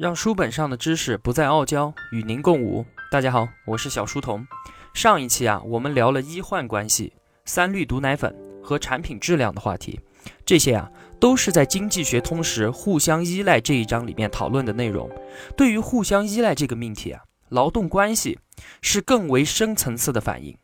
[0.00, 2.86] 让书本上的知识不再傲娇，与您共舞。
[3.10, 4.46] 大家好，我是小书童。
[4.94, 7.12] 上一期啊，我们聊了医患关系、
[7.44, 10.00] 三氯毒奶粉和产品质量的话题，
[10.46, 10.90] 这些啊
[11.20, 15.10] 都是在《经济学通识》互相依赖这一章里面讨论的内容。
[15.54, 18.38] 对于互相依赖这个命题啊，劳动关系
[18.80, 20.56] 是更为深层次的反应。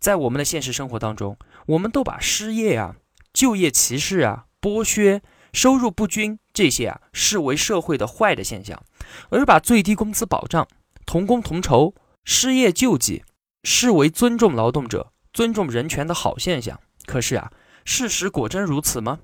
[0.00, 1.36] 在我们的现实生活当中，
[1.66, 2.96] 我们都把失业啊、
[3.34, 5.20] 就业歧视啊、剥削。
[5.50, 8.82] 收入不均这些啊视为社会的坏的现象，
[9.30, 10.66] 而把最低工资保障、
[11.06, 11.94] 同工同酬、
[12.24, 13.22] 失业救济
[13.62, 16.80] 视为尊重劳动者、尊重人权的好现象。
[17.06, 17.52] 可是啊，
[17.84, 19.20] 事实果真如此吗？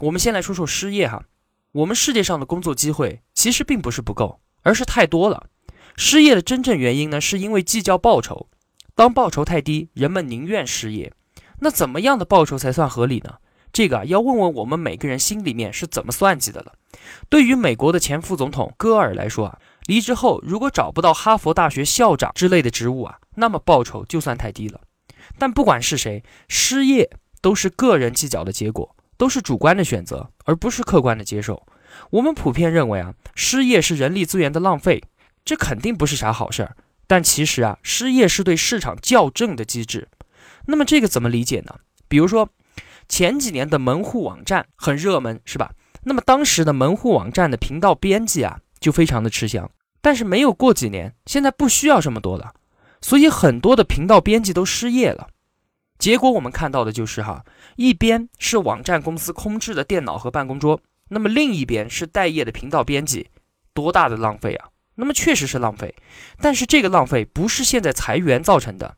[0.00, 1.24] 我们先来说说失业哈。
[1.72, 5.48] 我们世界上的工作机会其实并不是不够，而是太多了。
[5.98, 8.48] 失业的真正原因呢，是因为计较报酬。
[8.94, 11.12] 当报酬太低，人们宁愿失业。
[11.60, 13.34] 那怎么样的报酬才算合理呢？
[13.74, 16.74] 这个，要问问我们每个人心里面是怎么算计的了。
[17.28, 24.80] 对于美国的前副总统戈尔来说啊，离职后如果找不到哈佛大学校长之类的职务啊，那么报酬就算太低了。
[25.40, 31.66] 但不管是谁，失业都是个人计较的结果，都是主观的选择，而不是客观的接受。
[32.10, 35.02] 我们普遍认为啊，失业是人力资源的浪费，
[35.44, 36.76] 这肯定不是啥好事儿。
[37.08, 40.06] 但其实啊，失业是对市场校正的机制。
[40.66, 41.80] 那么这个怎么理解呢？
[42.06, 42.48] 比如说。
[43.08, 45.72] 前几年的门户网站很热门，是吧？
[46.02, 49.70] 那么当时的门户网站的频道编辑啊，就非常的吃香。
[50.00, 52.52] 但是没有过几年，现在不需要这么多了，
[53.00, 55.28] 所以很多的频道编辑都失业了。
[55.98, 57.44] 结果我们看到的就是哈，
[57.76, 63.30] 一边是网站公司空置的电脑和办公桌，那么另一边是待业的频道编辑，
[63.72, 64.68] 多大的浪费啊！
[64.96, 65.94] 那么确实是浪费，
[66.38, 68.96] 但是这个浪费不是现在裁员造成的，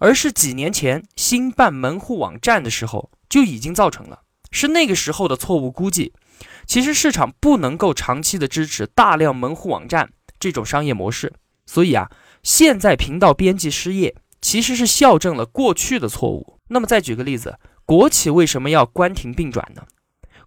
[0.00, 3.10] 而是几年前新办门户网站的时候。
[3.28, 6.12] 就已经造成了，是那个时候的错误估计。
[6.66, 11.32] 其实市场不能够长期的支持大量门户网站这种商业模式，
[11.64, 12.10] 所以啊，
[12.42, 16.58] 现在频道编辑失业，其实是校正了过去的错误。
[16.68, 19.82] 那么再举个例子，国企为什么要关停并转呢？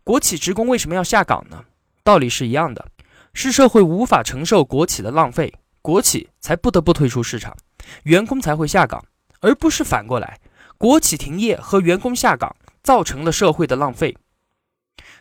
[0.03, 1.63] 国企职工为什么要下岗呢？
[2.03, 2.85] 道理是一样的，
[3.33, 7.55] 是社会无法承受国企的浪费，国企才不得不退出市场，
[8.03, 9.03] 员工才会下岗，
[9.39, 10.39] 而不是反过来，
[10.77, 12.55] 国企停业和员工下岗。
[12.83, 14.15] 造成了社会的浪费。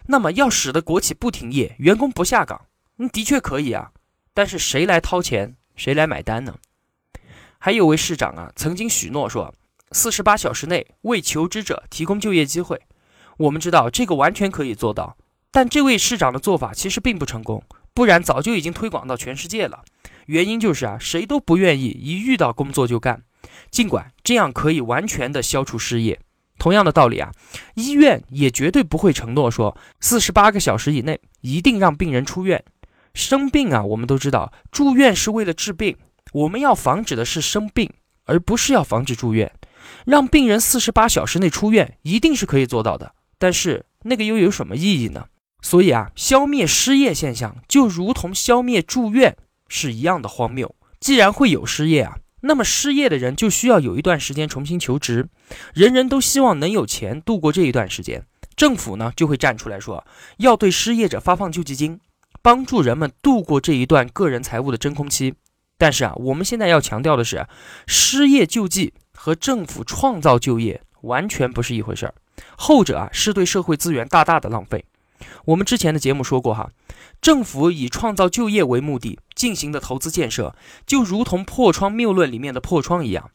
[0.07, 2.67] 那么，要使得国企不停业，员工不下岗，
[2.99, 3.93] 嗯，的确可以啊。
[4.33, 6.57] 但是谁来掏钱，谁来买单呢？
[7.59, 9.55] 还有位市长啊，曾经许诺说，
[9.93, 12.81] 四十八小时内为求职者提供就业机会。
[13.37, 15.17] 我们知道这个完全可以做到，
[15.51, 19.85] 但这位市长的做法其实并不成功，不然早就已经推广到全世界了。
[20.27, 23.25] 原因就是啊，谁都不愿意一遇到工作就干，
[23.71, 26.21] 尽管这样可以完全的消除失业。
[26.59, 27.31] 同样的道理啊，
[27.75, 32.63] 医院也绝对不会承诺说四十八个小时以内一定让病人出院。
[33.15, 35.97] 生病啊，我们都知道住院是为了治病，
[36.33, 37.91] 我们要防止的是生病，
[38.25, 39.51] 而不是要防止住院。
[40.05, 45.27] 让病人四十八小时内出院一定是可以做到的，但是那个又有什么意义呢？
[45.63, 49.37] 所以啊，消灭失业现象就如同消灭住院
[49.69, 50.75] 是一样的荒谬。
[51.01, 52.19] 既然会有失业啊。
[52.41, 55.29] 那么失业的人就需要有一段时间重新求职，
[55.75, 58.25] 人人都希望能有钱度过这一段时间，
[58.57, 60.07] 政府呢就会站出来说，
[60.39, 62.01] 要对失业者发放救济金，
[62.41, 65.35] 帮助人们度过这一段个人财务的真空期。
[65.77, 67.47] 但是啊，我们现在要强调的是，
[67.87, 72.15] 失业救济和政府创造就业完全不是一回事儿，
[72.57, 74.85] 后者啊是对社会资源大大的浪费。
[75.45, 76.71] 我们之前的节目说过哈，
[77.21, 80.55] 政府以创造就业为目的进行的投资建设，
[80.87, 83.31] 就如同破窗谬论里面的破窗一样。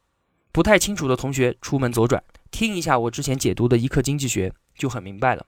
[0.51, 5.45] 不太清楚的同学出门左转，听一下我之前解读的一课经济学就很明白了。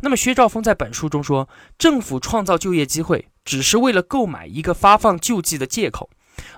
[0.00, 6.10] 那么薛兆丰在本书中说，政府创造就业机会只是为了购买一个发放救济的借口，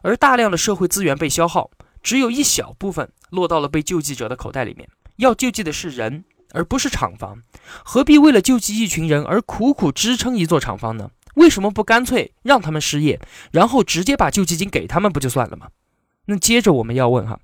[0.03, 1.71] 而大量的社会资源被消耗，
[2.03, 4.89] 只有一小部分落到了被救济者的口袋里面。
[5.17, 6.25] 要救济的是人。
[6.55, 7.43] 而不是厂房，
[7.85, 11.11] 何必为了救济一群人而苦苦支撑一座厂房呢？
[11.37, 13.19] 为什么不干脆让他们失业，
[13.53, 15.69] 然后直接把救济金给他们不就算了吗？
[16.27, 17.39] 那接着我们要问哈，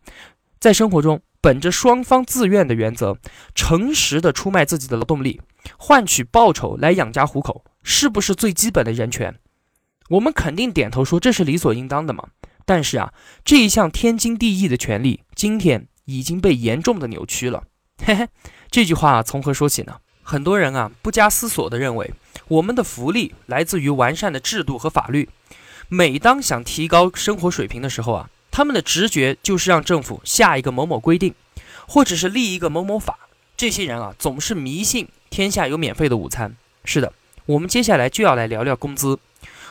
[0.59, 3.17] 在生活中，本着双方自愿的原则，
[3.55, 5.41] 诚实的出卖自己的劳动力，
[5.79, 9.39] 换取报酬来养家糊口，是不是最基本的人权？
[10.09, 12.29] 我们肯定点头说这是理所应当的嘛。
[12.65, 13.13] 但是啊，
[13.45, 17.65] 这一项天经地义的权利，今天已经被严重的扭曲了。
[18.05, 18.29] 嘿嘿。
[18.71, 19.99] 这句话从何说起呢？
[20.23, 22.13] 很多人啊不加思索地认为，
[22.53, 25.31] 我们的福利来自于完善的制度和法律。
[25.89, 31.35] 每当想提高生活水平的时候啊，他们的直觉就是让政府下一个某某规定，
[31.87, 33.21] 或者是立一个某某法。
[33.57, 36.55] 这些人啊总是迷信天下有免费的午餐。
[36.85, 37.15] 是的，
[37.47, 39.19] 我们接下来就要来聊聊工资。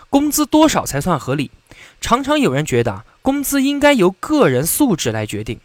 [0.09, 1.51] 工资多少才算合理？
[1.99, 5.59] 常常有人觉得啊，工资应该由个人素质来决定。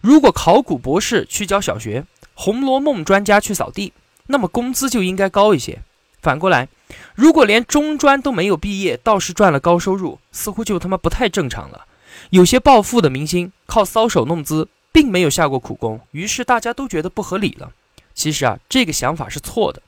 [0.00, 2.00] 如果考古博士去教小学，
[2.34, 3.92] 《红楼梦》专家去扫地，
[4.26, 5.82] 那么工资就应该高一些。
[6.26, 6.66] 反过来，
[7.14, 11.86] 如果连中专都没有毕业，倒是赚了高收入，似乎就他妈不太正常了。
[12.30, 17.70] 有些暴富的明星靠搔首弄姿，并没有下过苦功，于是大家都觉得不合理了。
[18.12, 19.80] 其实啊，这个想法是错的。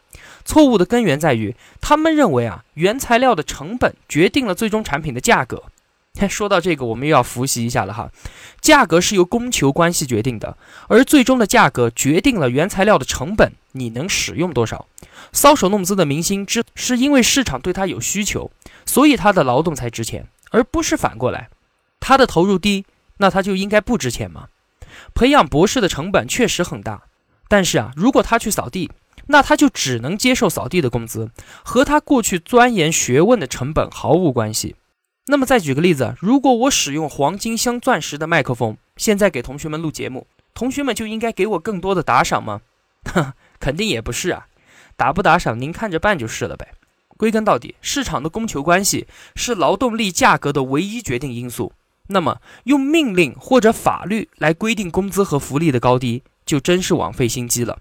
[0.44, 5.64] 错误的根源在于，他们认为啊，原材料的成本决定了最终产品的价格。
[6.26, 8.10] 说到这个，我们又要复习一下了哈。
[8.60, 10.56] 价格是由供求关系决定的，
[10.88, 14.86] 而最终的价格决定了原材料的成本，你能使用多少？
[15.32, 18.50] 搔首弄姿的明星之是因为市场对他有需求，
[18.86, 21.50] 所以他的劳动才值钱，而不是反过来。
[22.00, 22.86] 他的投入低，
[23.18, 24.46] 那他就应该不值钱吗？
[25.14, 27.02] 培养博士的成本确实很大，
[27.48, 28.90] 但是啊，如果他去扫地，
[29.26, 31.30] 那他就只能接受扫地的工资，
[31.62, 34.74] 和他过去钻研学问的成本毫无关系。
[35.30, 42.62] 那么再举个例子，如果我使用黄金镶钻石的麦克风，现在给同学们录节目，同学们就应该给我更多的打赏吗？
[43.60, 44.46] 肯定也不是啊，
[44.96, 46.68] 打不打赏您看着办就是了呗。
[47.18, 51.72] 归根到底，市场的供求关系是劳动力价格的唯一决定因素。
[52.06, 57.80] 那么，用命令或者法律来规定工资和福利的高低，就真是枉费心机了。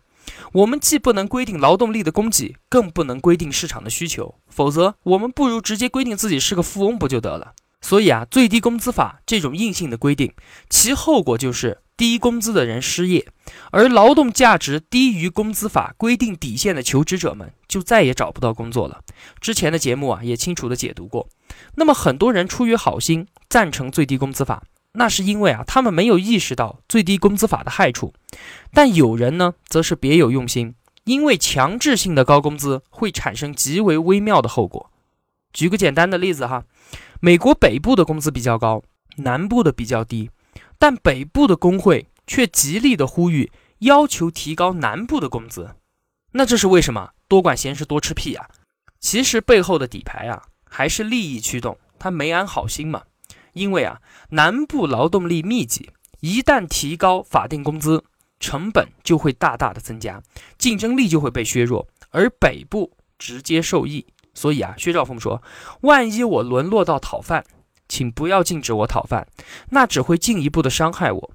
[0.54, 7.54] 我们既不能规定劳动力的供给，更不能规定市场的需求，否则我们不如直接规定自己是个富翁不就得了？
[7.82, 10.34] 所以啊，最低工资法这种硬性的规定，
[10.70, 13.28] 其后果就是低工资的人失业，
[13.72, 19.02] 而劳动价值低于工资法规定底线的求职者们就再也找不到工作了。
[19.40, 21.30] 之前的节目啊也清楚的解读过。
[21.76, 24.64] 那么很多人出于好心赞成最低工资法。
[25.00, 28.14] 那是因为啊，他们没有意识到最低工资法的害处，
[28.74, 30.74] 但有人呢，则是别有用心，
[31.04, 34.90] 因为强制性的高工资会产生极为微妙的后果。
[35.54, 36.66] 举个简单的例子哈，
[37.20, 38.82] 美国北部的工资比较高，
[39.18, 40.32] 南部的比较低，
[40.80, 45.76] 但北部的工会却极力的呼吁，要求提高南部的工资。
[46.32, 47.12] 那这是为什么？
[47.28, 48.48] 多管闲事多吃屁啊！
[49.00, 53.04] 其实背后的底牌啊，还是利益驱动，他没安好心嘛。
[53.58, 54.00] 因为啊，
[54.30, 55.90] 南部劳动力密集，
[56.20, 58.04] 一旦提高法定工资，
[58.40, 60.22] 成本就会大大的增加，
[60.58, 64.06] 竞争力就会被削弱，而北部直接受益。
[64.34, 65.42] 所以啊，薛兆丰说，
[65.82, 67.44] 万一我沦落到讨饭，
[67.90, 69.28] 请不要禁止我讨饭，
[69.72, 71.32] 那只会进一步的伤害我。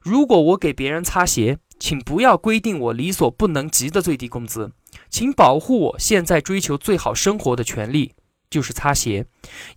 [0.00, 4.70] 如果我给别人擦鞋，请不要规定我理所不能及的最低工资，
[5.10, 8.12] 请保护我现在追求最好生活的权利，
[8.48, 9.26] 就是擦鞋，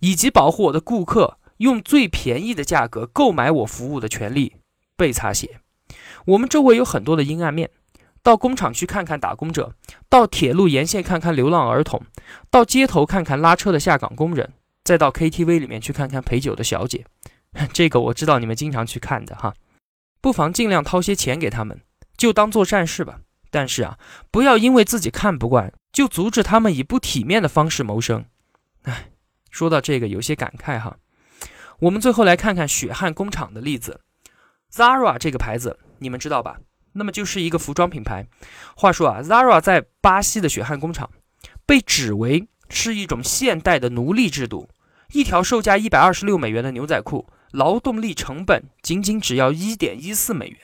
[0.00, 1.37] 以及保护我的顾客。
[1.58, 4.54] 用最便宜的价格购买我服务的权利
[4.96, 5.60] 被擦鞋。
[6.26, 7.70] 我们周围有很多的阴暗面，
[8.22, 9.74] 到工厂去看看打工者，
[10.08, 12.02] 到铁路沿线看看流浪儿童，
[12.50, 14.52] 到街头看看拉车的下岗工人，
[14.84, 17.06] 再到 KTV 里面去看看陪酒的小姐。
[17.72, 19.54] 这个我知道你们经常去看的哈，
[20.20, 21.80] 不妨尽量掏些钱给他们，
[22.16, 23.20] 就当做善事吧。
[23.50, 23.98] 但是啊，
[24.30, 28.26] 不要因为自己看不惯，就阻止他们以不体面的方式谋生。
[28.82, 29.10] 唉，
[29.50, 30.98] 说到这个有些感慨哈。
[31.80, 34.00] 我们最后来看看血汗工厂的例子
[34.72, 36.58] ，Zara 这个牌子你们知道吧？
[36.94, 38.26] 那么就是一个服装品牌。
[38.76, 41.08] 话说啊，Zara 在巴西的血汗工厂
[41.64, 44.68] 被指为是一种现代的奴隶制度。
[45.12, 50.58] 一条售价一百二十六美元的牛仔裤，劳动力成本仅仅只要一点一四美元。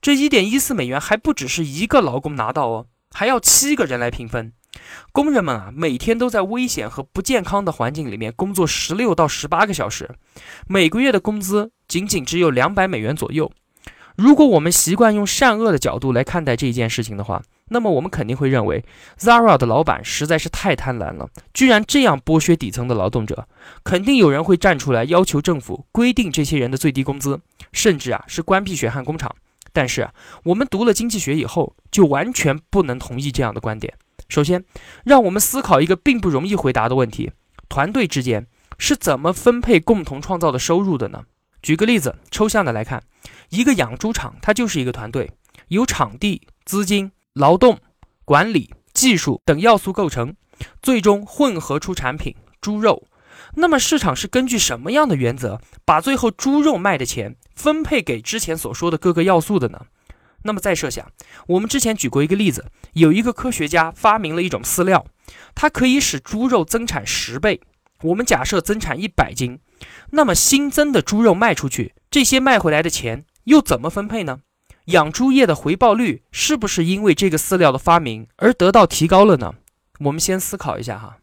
[0.00, 4.54] 这一点一四美元还不只是一个劳工拿到哦，还要七个人来平分。
[5.12, 10.10] 工人们啊，每天都在危险和不健康的环境里面工作十六到十八个小时，
[10.66, 13.50] 每个月的工资仅仅只有两百美元左右。
[14.16, 18.84] 如果我们习惯用善恶的角度来看待这一件事情的话，那么我们肯定会认为
[19.16, 23.46] Zara 的老板实在是太贪婪了，居然这样剥削底层的劳动者。
[23.84, 27.40] 肯定有人会站出来要求政府规定这些人的最低工资，
[27.70, 29.32] 甚至啊是关闭血汗工厂。
[29.72, 30.08] 但是，
[30.42, 33.94] 我们读了经济学以后，就完全不能同意这样的观点。
[34.28, 34.62] 首先，
[35.04, 37.32] 让我们思考一个并不容易回答的问题：
[37.68, 41.24] 团队之间是怎么分配共同创造的收入的呢？
[41.62, 43.02] 举个例子，抽象的来看，
[43.48, 45.32] 一个养猪场它就是一个团队，
[45.68, 47.78] 由场地、资金、劳动、
[48.26, 50.34] 管理、技术等要素构成，
[50.82, 53.04] 最终混合出产品猪肉。
[53.54, 59.86] 那么市场是根据什么样的原则，把最后猪肉卖的钱分配给之前所说的各个要素的呢？
[60.48, 61.12] 那么再设想，
[61.46, 62.64] 我们之前举过一个例子，
[62.94, 65.04] 有一个科学家发明了一种饲料，
[65.54, 67.60] 它可以使猪肉增产十倍。
[68.02, 69.60] 我们假设增产一百斤，
[70.12, 74.40] 那么新增的猪肉卖出去，这些卖回来的钱又怎么分配呢？
[74.86, 79.52] 养猪业的回报率是不是因为这个饲料的发明而得到提高了呢？
[79.98, 81.18] 我们先思考一下哈。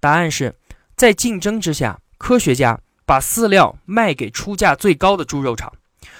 [0.00, 0.56] 答案是
[0.94, 5.72] 在竞争之下，科学家把饲料卖给出价最高的猪肉厂，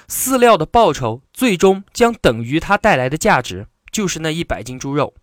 [0.09, 5.15] 饲料的报酬最终将等于它带来的价值，就是那一百斤猪肉。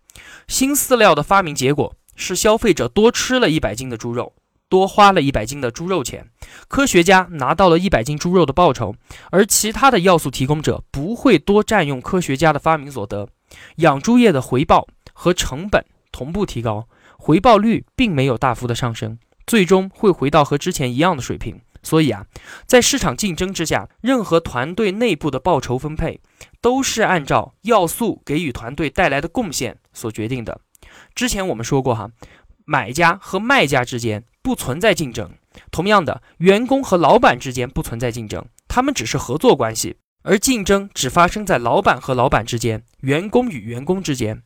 [0.48, 4.34] 新饲料的发明结果是消费者多吃了一百斤的猪肉。
[4.68, 6.30] 多花了一百斤的猪肉钱，
[6.66, 8.94] 科学家拿到了一百斤猪肉的报酬，
[9.30, 13.28] 而其他的要素提供者不会多占用科学家的发明所得，
[13.76, 21.60] 养猪业的回报和成本同步提高，回报率并没有大幅的上升，最终会回到和之前一样的水平。
[21.82, 22.26] 所以啊，
[22.66, 26.20] 在市场竞争之下，任何团队内部的报酬分配
[26.60, 30.60] 都是按照要素给予团队带来的贡献所决定的。
[31.14, 32.10] 之前我们说过哈，
[32.64, 34.24] 买家和卖家之间。
[34.44, 35.30] 不存在竞争。
[35.70, 39.98] 同样的，员工和老板之间不存在竞争，他们只是合作关系。
[40.24, 44.42] 而竞争只发生在老板和老板之间，员工与员工之间。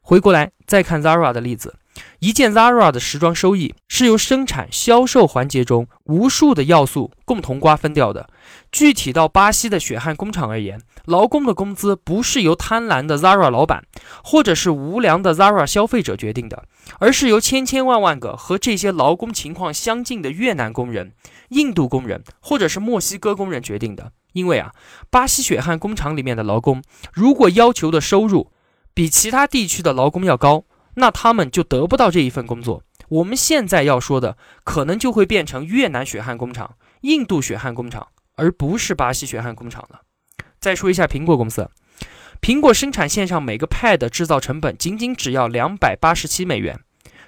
[0.00, 1.76] 回过来再看 Zara 的例子。
[2.18, 8.28] 一件 Zara 的时装收益是由生产、销售环节中无数的要素共同瓜分掉的。
[8.72, 13.84] 具体到巴西的血汗工厂而言，劳工的工资不是由贪婪的 Zara 老板
[14.22, 16.64] 或者是无良的 Zara 消费者决定的，
[16.98, 21.12] 而是由千千万万个和这些劳工情况相近的越南工人、
[21.50, 24.12] 印度工人或者是墨西哥工人决定的。
[24.32, 24.72] 因为啊，
[25.10, 28.50] 巴西血汗工厂里面的劳工如果要求的收入
[28.92, 30.64] 比其他地区的劳工要高。
[30.96, 32.82] 那他们就得不到这一份工作。
[33.08, 40.00] 我们现在要说的，可能就会变成越南血汗工厂、印度血汗工厂，而不是巴西血汗工厂了。
[40.58, 41.70] 再说一下苹果公司，
[42.40, 46.80] 苹果生产线上每个 Pad 制造成本仅仅只要两百八十七美元，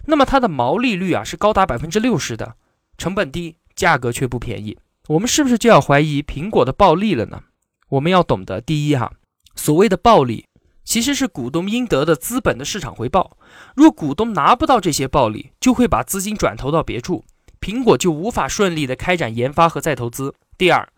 [0.07, 2.57] 那么它的毛利率啊是高达百分之六十的，
[2.97, 4.77] 成本低，价格却不便宜。
[5.09, 7.43] 我们是不是就要怀疑苹果的暴利了呢？
[7.91, 9.13] 我们要懂得，第一哈，
[9.55, 10.47] 所谓的暴利。
[10.89, 13.37] 其实是股东应得的资本的市场回报。
[13.77, 17.27] 若股东拿不到这些暴利，就会把资金转投到别处，
[17.61, 20.33] 苹果就无法顺利的开展研发和再投资。
[20.57, 20.89] 第二，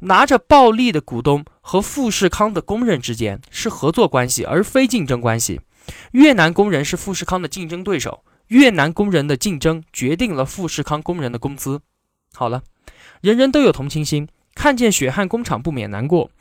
[0.00, 5.60] 拿着暴利的股东和富士康的工人之间是合作关系，而非竞争关系。
[6.10, 11.80] 越南工人是富士康的竞争对手，越南工人的竞争决定了富士康工人的工资。
[12.34, 12.64] 好了，
[13.20, 14.26] 人人都有同情心。
[14.58, 16.32] 看见血汗工厂不免难过，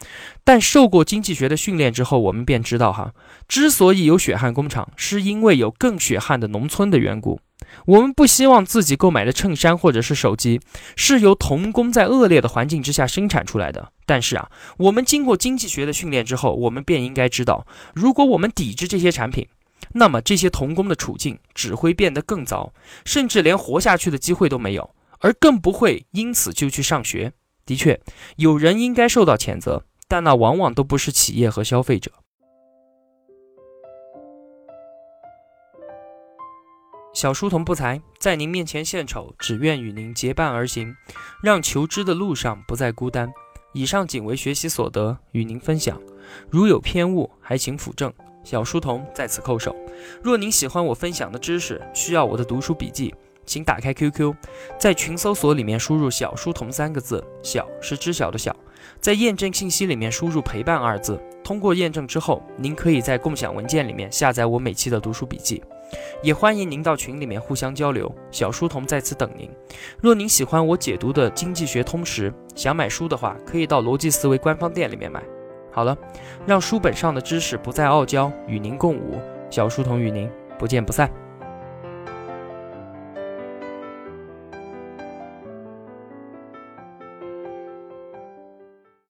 [0.43, 3.13] 但受过经济学的训练之后，我们便知道哈，
[3.47, 7.39] 之所以有血汗工厂，是因为有更血汗的农村的缘故。
[7.85, 10.59] 我们不希望自己购买的衬衫或者是手机
[10.95, 13.91] 是由童工在恶劣的环境之下生产出来的。
[14.07, 19.47] 但是啊，我们经过经济学的训练之后，我们便应该知道，如果我们抵制这些产品，
[19.93, 22.73] 那么这些童工的处境只会变得更糟，
[23.05, 27.31] 甚至连活下去的机会都没有，而更不会因此就去上学。
[27.67, 27.99] 的确，
[28.37, 32.09] 有人应该受到谴责，但那往往都不是企业和消费者。
[37.13, 40.95] 小书童不才，在您面前献丑，只愿与您结伴而行，
[41.43, 43.29] 让求知的路上不再孤单。
[43.73, 46.01] 以上仅为学习所得，与您分享。
[46.49, 48.13] 如有偏误，还请斧正。
[48.43, 49.75] 小书童在此叩首。
[50.23, 53.13] 若您喜欢我分享的知识，需要我的读书笔记。
[53.47, 54.35] 请打开 QQ，
[54.77, 58.55] 在群搜索里面输入“小书童”三个字，小是知晓的小。
[59.01, 61.19] 在验证信息里面输入“陪伴”二字。
[61.43, 65.63] 通过验证之后，您可以在共享文件里面下载我每期的读书笔记。
[66.21, 68.13] 也欢迎您到群里面互相交流。
[68.29, 69.49] 小书童在此等您。
[70.01, 75.23] 若您喜欢我解读的经济学通识，想买书的话，可以到逻辑思维官方店里面买。
[75.71, 75.97] 好了，
[76.45, 79.17] 让书本上的知识不再傲娇，与您共舞。
[79.49, 81.26] 小书童与您不见不散。